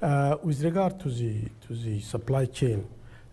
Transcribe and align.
Uh, 0.00 0.36
with 0.42 0.62
regard 0.62 1.00
to 1.00 1.08
the, 1.08 1.48
to 1.66 1.74
the 1.74 2.00
supply 2.00 2.44
chain, 2.44 2.86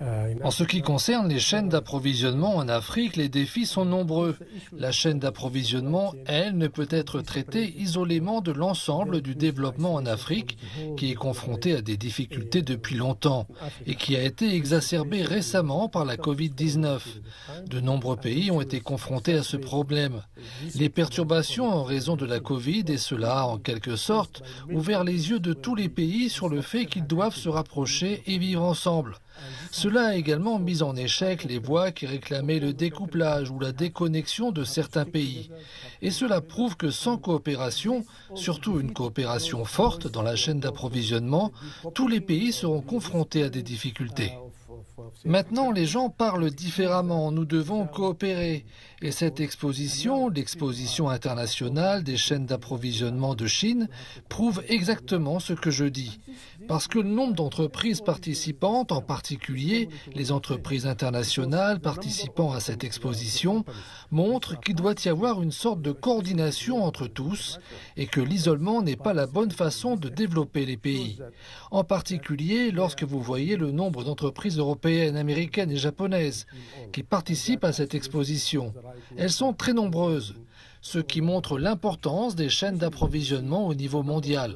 en 0.00 0.50
ce 0.50 0.62
qui 0.62 0.82
concerne 0.82 1.28
les 1.28 1.40
chaînes 1.40 1.68
d'approvisionnement 1.68 2.56
en 2.56 2.68
Afrique, 2.68 3.16
les 3.16 3.28
défis 3.28 3.66
sont 3.66 3.84
nombreux. 3.84 4.36
La 4.76 4.92
chaîne 4.92 5.18
d'approvisionnement, 5.18 6.14
elle, 6.26 6.56
ne 6.56 6.68
peut 6.68 6.86
être 6.90 7.20
traitée 7.20 7.74
isolément 7.78 8.40
de 8.40 8.52
l'ensemble 8.52 9.20
du 9.20 9.34
développement 9.34 9.94
en 9.94 10.06
Afrique, 10.06 10.58
qui 10.96 11.10
est 11.10 11.16
confronté 11.16 11.74
à 11.74 11.82
des 11.82 11.96
difficultés 11.96 12.62
depuis 12.62 12.94
longtemps 12.94 13.46
et 13.86 13.96
qui 13.96 14.16
a 14.16 14.22
été 14.22 14.54
exacerbée 14.54 15.22
récemment 15.22 15.88
par 15.88 16.04
la 16.04 16.16
Covid-19. 16.16 17.00
De 17.66 17.80
nombreux 17.80 18.16
pays 18.16 18.50
ont 18.50 18.60
été 18.60 18.80
confrontés 18.80 19.34
à 19.34 19.42
ce 19.42 19.56
problème. 19.56 20.22
Les 20.76 20.88
perturbations 20.88 21.68
en 21.68 21.82
raison 21.82 22.16
de 22.16 22.26
la 22.26 22.40
Covid 22.40 22.84
et 22.88 22.98
cela, 22.98 23.46
en 23.46 23.58
quelque 23.58 23.96
sorte, 23.96 24.42
ouvert 24.70 25.02
les 25.02 25.30
yeux 25.30 25.40
de 25.40 25.52
tous 25.52 25.74
les 25.74 25.88
pays 25.88 26.28
sur 26.28 26.48
le 26.48 26.62
fait 26.62 26.86
qu'ils 26.86 27.06
doivent 27.06 27.36
se 27.36 27.48
rapprocher 27.48 28.22
et 28.26 28.38
vivre 28.38 28.62
ensemble. 28.62 29.16
Cela 29.70 30.08
a 30.08 30.14
également 30.14 30.58
mis 30.58 30.82
en 30.82 30.96
échec 30.96 31.44
les 31.44 31.58
voix 31.58 31.90
qui 31.90 32.06
réclamaient 32.06 32.60
le 32.60 32.72
découplage 32.72 33.50
ou 33.50 33.58
la 33.58 33.72
déconnexion 33.72 34.50
de 34.50 34.64
certains 34.64 35.04
pays. 35.04 35.50
Et 36.02 36.10
cela 36.10 36.40
prouve 36.40 36.76
que 36.76 36.90
sans 36.90 37.18
coopération, 37.18 38.04
surtout 38.34 38.80
une 38.80 38.92
coopération 38.92 39.64
forte 39.64 40.10
dans 40.10 40.22
la 40.22 40.36
chaîne 40.36 40.60
d'approvisionnement, 40.60 41.52
tous 41.94 42.08
les 42.08 42.20
pays 42.20 42.52
seront 42.52 42.82
confrontés 42.82 43.42
à 43.42 43.48
des 43.48 43.62
difficultés. 43.62 44.32
Maintenant, 45.24 45.70
les 45.70 45.86
gens 45.86 46.10
parlent 46.10 46.50
différemment. 46.50 47.30
Nous 47.30 47.44
devons 47.44 47.86
coopérer. 47.86 48.64
Et 49.00 49.12
cette 49.12 49.38
exposition, 49.38 50.28
l'exposition 50.28 51.08
internationale 51.08 52.02
des 52.02 52.16
chaînes 52.16 52.46
d'approvisionnement 52.46 53.36
de 53.36 53.46
Chine, 53.46 53.88
prouve 54.28 54.60
exactement 54.68 55.38
ce 55.38 55.52
que 55.52 55.70
je 55.70 55.84
dis. 55.84 56.18
Parce 56.66 56.88
que 56.88 56.98
le 56.98 57.08
nombre 57.08 57.34
d'entreprises 57.34 58.00
participantes, 58.00 58.90
en 58.90 59.00
particulier 59.00 59.88
les 60.14 60.32
entreprises 60.32 60.86
internationales 60.86 61.78
participant 61.78 62.52
à 62.52 62.58
cette 62.58 62.82
exposition, 62.82 63.64
montre 64.10 64.58
qu'il 64.58 64.74
doit 64.74 64.94
y 65.04 65.08
avoir 65.08 65.42
une 65.42 65.52
sorte 65.52 65.80
de 65.80 65.92
coordination 65.92 66.82
entre 66.82 67.06
tous 67.06 67.60
et 67.96 68.06
que 68.06 68.20
l'isolement 68.20 68.82
n'est 68.82 68.96
pas 68.96 69.12
la 69.12 69.26
bonne 69.26 69.52
façon 69.52 69.94
de 69.94 70.08
développer 70.08 70.66
les 70.66 70.76
pays. 70.76 71.18
En 71.70 71.84
particulier 71.84 72.72
lorsque 72.72 73.04
vous 73.04 73.22
voyez 73.22 73.56
le 73.56 73.70
nombre 73.70 74.02
d'entreprises 74.02 74.58
européennes, 74.58 75.16
américaines 75.16 75.70
et 75.70 75.76
japonaises 75.76 76.46
qui 76.92 77.04
participent 77.04 77.64
à 77.64 77.72
cette 77.72 77.94
exposition. 77.94 78.74
Elles 79.16 79.30
sont 79.30 79.52
très 79.52 79.72
nombreuses 79.72 80.34
ce 80.80 80.98
qui 80.98 81.20
montre 81.20 81.58
l'importance 81.58 82.36
des 82.36 82.48
chaînes 82.48 82.78
d'approvisionnement 82.78 83.66
au 83.66 83.74
niveau 83.74 84.02
mondial. 84.02 84.54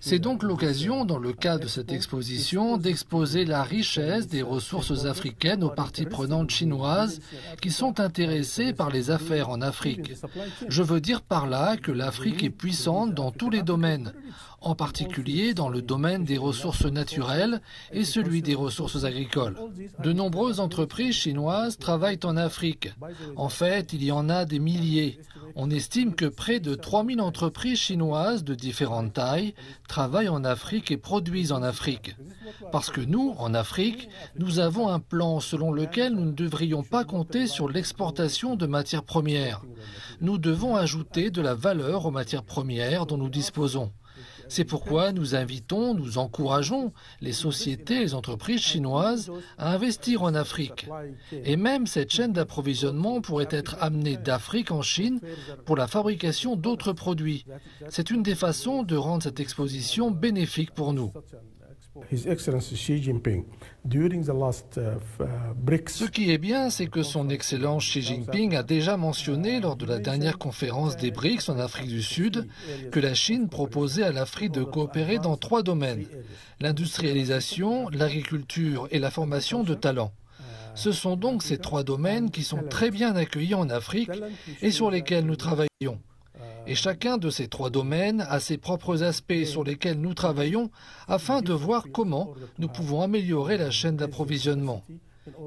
C'est 0.00 0.18
donc 0.18 0.42
l'occasion, 0.42 1.04
dans 1.04 1.18
le 1.18 1.32
cadre 1.32 1.64
de 1.64 1.68
cette 1.68 1.90
exposition, 1.90 2.76
d'exposer 2.76 3.44
la 3.44 3.62
richesse 3.62 4.28
des 4.28 4.42
ressources 4.42 5.06
africaines 5.06 5.64
aux 5.64 5.70
parties 5.70 6.04
prenantes 6.04 6.50
chinoises 6.50 7.20
qui 7.62 7.70
sont 7.70 7.98
intéressées 7.98 8.74
par 8.74 8.90
les 8.90 9.10
affaires 9.10 9.48
en 9.48 9.62
Afrique. 9.62 10.12
Je 10.68 10.82
veux 10.82 11.00
dire 11.00 11.22
par 11.22 11.46
là 11.46 11.76
que 11.76 11.92
l'Afrique 11.92 12.44
est 12.44 12.50
puissante 12.50 13.14
dans 13.14 13.30
tous 13.30 13.48
les 13.48 13.62
domaines, 13.62 14.12
en 14.60 14.74
particulier 14.74 15.54
dans 15.54 15.68
le 15.70 15.80
domaine 15.80 16.24
des 16.24 16.38
ressources 16.38 16.84
naturelles 16.84 17.62
et 17.92 18.04
celui 18.04 18.42
des 18.42 18.54
ressources 18.54 19.04
agricoles. 19.04 19.56
De 20.00 20.12
nombreuses 20.32 20.60
entreprises 20.60 21.14
chinoises 21.14 21.76
travaillent 21.76 22.24
en 22.24 22.38
Afrique. 22.38 22.88
En 23.36 23.50
fait, 23.50 23.92
il 23.92 24.02
y 24.02 24.10
en 24.10 24.30
a 24.30 24.46
des 24.46 24.60
milliers. 24.60 25.20
On 25.56 25.68
estime 25.68 26.14
que 26.14 26.24
près 26.24 26.58
de 26.58 26.74
3000 26.74 27.20
entreprises 27.20 27.78
chinoises 27.78 28.42
de 28.42 28.54
différentes 28.54 29.12
tailles 29.12 29.52
travaillent 29.88 30.30
en 30.30 30.42
Afrique 30.42 30.90
et 30.90 30.96
produisent 30.96 31.52
en 31.52 31.62
Afrique. 31.62 32.16
Parce 32.72 32.88
que 32.88 33.02
nous, 33.02 33.34
en 33.36 33.52
Afrique, 33.52 34.08
nous 34.38 34.58
avons 34.58 34.88
un 34.88 35.00
plan 35.00 35.38
selon 35.38 35.70
lequel 35.70 36.14
nous 36.14 36.24
ne 36.24 36.32
devrions 36.32 36.82
pas 36.82 37.04
compter 37.04 37.46
sur 37.46 37.68
l'exportation 37.68 38.56
de 38.56 38.66
matières 38.66 39.04
premières. 39.04 39.60
Nous 40.22 40.38
devons 40.38 40.76
ajouter 40.76 41.30
de 41.30 41.42
la 41.42 41.54
valeur 41.54 42.06
aux 42.06 42.10
matières 42.10 42.44
premières 42.44 43.04
dont 43.04 43.18
nous 43.18 43.28
disposons. 43.28 43.92
C'est 44.52 44.66
pourquoi 44.66 45.12
nous 45.12 45.34
invitons, 45.34 45.94
nous 45.94 46.18
encourageons 46.18 46.92
les 47.22 47.32
sociétés, 47.32 48.00
les 48.00 48.12
entreprises 48.12 48.60
chinoises 48.60 49.32
à 49.56 49.72
investir 49.72 50.24
en 50.24 50.34
Afrique. 50.34 50.90
Et 51.32 51.56
même 51.56 51.86
cette 51.86 52.12
chaîne 52.12 52.34
d'approvisionnement 52.34 53.22
pourrait 53.22 53.48
être 53.48 53.78
amenée 53.80 54.18
d'Afrique 54.18 54.70
en 54.70 54.82
Chine 54.82 55.20
pour 55.64 55.74
la 55.74 55.86
fabrication 55.86 56.54
d'autres 56.54 56.92
produits. 56.92 57.46
C'est 57.88 58.10
une 58.10 58.22
des 58.22 58.34
façons 58.34 58.82
de 58.82 58.94
rendre 58.94 59.22
cette 59.22 59.40
exposition 59.40 60.10
bénéfique 60.10 60.72
pour 60.72 60.92
nous. 60.92 61.14
Ce 65.88 66.04
qui 66.10 66.30
est 66.30 66.38
bien, 66.38 66.70
c'est 66.70 66.86
que 66.86 67.02
son 67.02 67.28
Excellence 67.28 67.84
Xi 67.84 68.00
Jinping 68.00 68.56
a 68.56 68.62
déjà 68.62 68.96
mentionné 68.96 69.60
lors 69.60 69.76
de 69.76 69.84
la 69.84 69.98
dernière 69.98 70.38
conférence 70.38 70.96
des 70.96 71.10
BRICS 71.10 71.50
en 71.50 71.58
Afrique 71.58 71.88
du 71.88 72.02
Sud 72.02 72.48
que 72.90 73.00
la 73.00 73.12
Chine 73.12 73.48
proposait 73.48 74.04
à 74.04 74.12
l'Afrique 74.12 74.52
de 74.52 74.64
coopérer 74.64 75.18
dans 75.18 75.36
trois 75.36 75.62
domaines 75.62 76.06
l'industrialisation, 76.60 77.90
l'agriculture 77.90 78.88
et 78.90 78.98
la 78.98 79.10
formation 79.10 79.62
de 79.62 79.74
talents. 79.74 80.12
Ce 80.74 80.92
sont 80.92 81.16
donc 81.16 81.42
ces 81.42 81.58
trois 81.58 81.84
domaines 81.84 82.30
qui 82.30 82.42
sont 82.42 82.62
très 82.70 82.90
bien 82.90 83.14
accueillis 83.16 83.54
en 83.54 83.68
Afrique 83.68 84.10
et 84.62 84.70
sur 84.70 84.90
lesquels 84.90 85.26
nous 85.26 85.36
travaillons. 85.36 86.00
Et 86.66 86.74
chacun 86.74 87.18
de 87.18 87.30
ces 87.30 87.48
trois 87.48 87.70
domaines 87.70 88.24
a 88.28 88.38
ses 88.40 88.56
propres 88.56 89.02
aspects 89.02 89.44
sur 89.44 89.64
lesquels 89.64 90.00
nous 90.00 90.14
travaillons 90.14 90.70
afin 91.08 91.42
de 91.42 91.52
voir 91.52 91.86
comment 91.92 92.34
nous 92.58 92.68
pouvons 92.68 93.02
améliorer 93.02 93.56
la 93.58 93.70
chaîne 93.70 93.96
d'approvisionnement. 93.96 94.82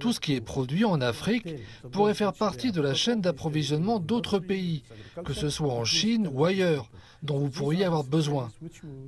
Tout 0.00 0.12
ce 0.12 0.20
qui 0.20 0.34
est 0.34 0.40
produit 0.40 0.84
en 0.84 1.00
Afrique 1.00 1.48
pourrait 1.92 2.14
faire 2.14 2.32
partie 2.32 2.72
de 2.72 2.80
la 2.80 2.94
chaîne 2.94 3.20
d'approvisionnement 3.20 4.00
d'autres 4.00 4.38
pays, 4.38 4.82
que 5.24 5.32
ce 5.32 5.48
soit 5.48 5.72
en 5.72 5.84
Chine 5.84 6.28
ou 6.32 6.44
ailleurs, 6.44 6.90
dont 7.22 7.38
vous 7.38 7.50
pourriez 7.50 7.84
avoir 7.84 8.02
besoin. 8.02 8.50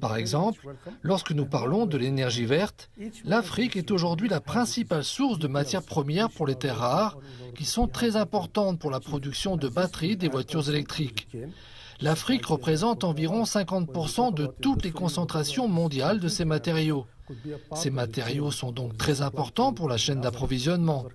Par 0.00 0.16
exemple, 0.16 0.74
lorsque 1.02 1.32
nous 1.32 1.46
parlons 1.46 1.86
de 1.86 1.96
l'énergie 1.98 2.44
verte, 2.44 2.90
l'Afrique 3.24 3.76
est 3.76 3.90
aujourd'hui 3.90 4.28
la 4.28 4.40
principale 4.40 5.04
source 5.04 5.38
de 5.38 5.48
matières 5.48 5.82
premières 5.82 6.30
pour 6.30 6.46
les 6.46 6.54
terres 6.54 6.78
rares, 6.78 7.18
qui 7.56 7.64
sont 7.64 7.88
très 7.88 8.16
importantes 8.16 8.78
pour 8.78 8.90
la 8.90 9.00
production 9.00 9.56
de 9.56 9.68
batteries 9.68 10.16
des 10.16 10.28
voitures 10.28 10.68
électriques. 10.68 11.28
L'Afrique 12.00 12.46
représente 12.46 13.04
environ 13.04 13.44
50% 13.44 14.34
de 14.34 14.46
toutes 14.46 14.84
les 14.84 14.90
concentrations 14.90 15.68
mondiales 15.68 16.20
de 16.20 16.28
ces 16.28 16.44
matériaux. 16.44 17.06
Ces 17.74 17.90
matériaux 17.90 18.50
sont 18.50 18.72
donc 18.72 18.96
très 18.96 19.22
importants 19.22 19.72
pour 19.72 19.88
la 19.88 19.96
chaîne 19.96 20.20
d'approvisionnement. 20.20 21.06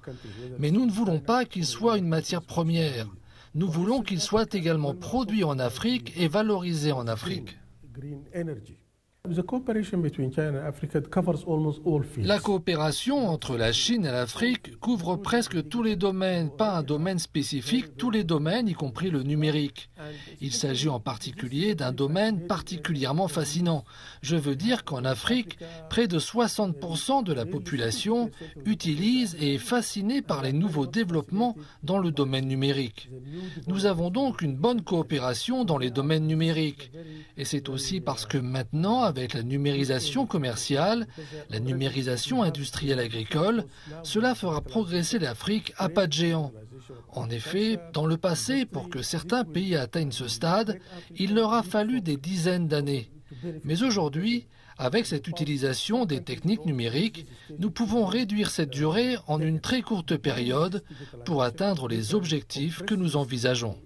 Mais 0.59 0.71
nous 0.71 0.85
ne 0.85 0.91
voulons 0.91 1.19
pas 1.19 1.45
qu'ils 1.45 1.65
soient 1.65 1.97
une 1.97 2.07
matière 2.07 2.41
première. 2.41 3.07
Nous 3.55 3.69
voulons 3.69 4.01
qu'ils 4.01 4.21
soient 4.21 4.45
également 4.51 4.93
produits 4.93 5.43
en 5.43 5.59
Afrique 5.59 6.13
et 6.17 6.27
valorisés 6.27 6.91
en 6.91 7.07
Afrique. 7.07 7.57
La 12.25 12.39
coopération 12.39 13.27
entre 13.27 13.57
la 13.57 13.73
Chine 13.73 14.05
et 14.05 14.11
l'Afrique 14.11 14.79
couvre 14.79 15.17
presque 15.17 15.67
tous 15.67 15.83
les 15.83 15.97
domaines, 15.97 16.49
pas 16.49 16.77
un 16.77 16.83
domaine 16.83 17.19
spécifique, 17.19 17.97
tous 17.97 18.09
les 18.09 18.23
domaines, 18.23 18.69
y 18.69 18.73
compris 18.73 19.09
le 19.09 19.23
numérique. 19.23 19.89
Il 20.39 20.53
s'agit 20.53 20.87
en 20.87 21.01
particulier 21.01 21.75
d'un 21.75 21.91
domaine 21.91 22.47
particulièrement 22.47 23.27
fascinant. 23.27 23.83
Je 24.21 24.37
veux 24.37 24.55
dire 24.55 24.85
qu'en 24.85 25.03
Afrique, 25.03 25.57
près 25.89 26.07
de 26.07 26.19
60% 26.19 27.25
de 27.25 27.33
la 27.33 27.45
population 27.45 28.31
utilise 28.65 29.35
et 29.41 29.55
est 29.55 29.57
fascinée 29.57 30.21
par 30.21 30.41
les 30.41 30.53
nouveaux 30.53 30.87
développements 30.87 31.57
dans 31.83 31.97
le 31.97 32.11
domaine 32.11 32.47
numérique. 32.47 33.09
Nous 33.67 33.87
avons 33.87 34.09
donc 34.09 34.41
une 34.41 34.55
bonne 34.55 34.83
coopération 34.83 35.65
dans 35.65 35.77
les 35.77 35.91
domaines 35.91 36.27
numériques. 36.27 36.91
Et 37.35 37.43
c'est 37.43 37.67
aussi 37.67 37.99
parce 37.99 38.25
que 38.25 38.37
maintenant, 38.37 39.03
avec 39.17 39.33
la 39.33 39.43
numérisation 39.43 40.25
commerciale, 40.25 41.07
la 41.49 41.59
numérisation 41.59 42.43
industrielle 42.43 42.99
agricole, 42.99 43.65
cela 44.03 44.35
fera 44.35 44.61
progresser 44.61 45.19
l'Afrique 45.19 45.73
à 45.77 45.89
pas 45.89 46.07
de 46.07 46.13
géant. 46.13 46.51
En 47.09 47.29
effet, 47.29 47.79
dans 47.93 48.05
le 48.05 48.17
passé, 48.17 48.65
pour 48.65 48.89
que 48.89 49.01
certains 49.01 49.43
pays 49.43 49.75
atteignent 49.75 50.11
ce 50.11 50.27
stade, 50.27 50.79
il 51.15 51.33
leur 51.33 51.53
a 51.53 51.63
fallu 51.63 52.01
des 52.01 52.17
dizaines 52.17 52.67
d'années. 52.67 53.09
Mais 53.63 53.83
aujourd'hui, 53.83 54.47
avec 54.77 55.05
cette 55.05 55.27
utilisation 55.27 56.05
des 56.05 56.23
techniques 56.23 56.65
numériques, 56.65 57.25
nous 57.57 57.71
pouvons 57.71 58.05
réduire 58.05 58.51
cette 58.51 58.69
durée 58.69 59.15
en 59.27 59.41
une 59.41 59.59
très 59.59 59.81
courte 59.81 60.17
période 60.17 60.83
pour 61.25 61.43
atteindre 61.43 61.87
les 61.87 62.13
objectifs 62.13 62.83
que 62.83 62.95
nous 62.95 63.17
envisageons. 63.17 63.77